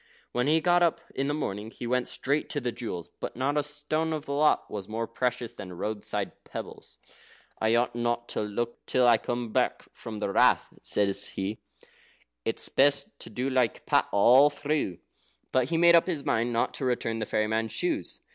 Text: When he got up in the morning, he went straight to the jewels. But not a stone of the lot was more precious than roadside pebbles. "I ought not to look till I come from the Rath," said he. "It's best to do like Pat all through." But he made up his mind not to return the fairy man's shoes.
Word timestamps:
When 0.31 0.47
he 0.47 0.61
got 0.61 0.81
up 0.81 0.99
in 1.13 1.27
the 1.27 1.33
morning, 1.35 1.69
he 1.69 1.85
went 1.85 2.09
straight 2.09 2.49
to 2.49 2.59
the 2.59 2.71
jewels. 2.71 3.11
But 3.19 3.35
not 3.35 3.55
a 3.55 3.61
stone 3.61 4.13
of 4.13 4.25
the 4.25 4.33
lot 4.33 4.63
was 4.67 4.87
more 4.89 5.05
precious 5.07 5.53
than 5.53 5.73
roadside 5.73 6.43
pebbles. 6.43 6.97
"I 7.59 7.75
ought 7.75 7.93
not 7.95 8.27
to 8.29 8.41
look 8.41 8.83
till 8.87 9.07
I 9.07 9.19
come 9.19 9.53
from 9.93 10.17
the 10.17 10.31
Rath," 10.31 10.69
said 10.81 11.15
he. 11.35 11.59
"It's 12.45 12.67
best 12.67 13.09
to 13.19 13.29
do 13.29 13.47
like 13.51 13.85
Pat 13.85 14.07
all 14.11 14.49
through." 14.49 14.97
But 15.51 15.69
he 15.69 15.77
made 15.77 15.93
up 15.93 16.07
his 16.07 16.25
mind 16.25 16.51
not 16.51 16.73
to 16.73 16.85
return 16.85 17.19
the 17.19 17.27
fairy 17.27 17.45
man's 17.45 17.71
shoes. 17.71 18.21